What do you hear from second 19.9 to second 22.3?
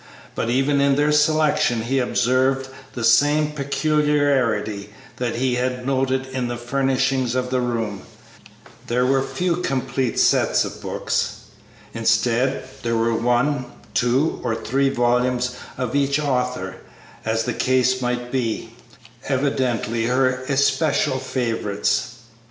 her especial favorites.